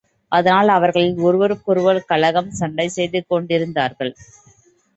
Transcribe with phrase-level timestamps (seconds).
[0.31, 4.13] அதனால் அவர்களில் ஒருவருக்கொருவர் கலகம், சண்டை செய்து கொண்டிருந்தார்கள்.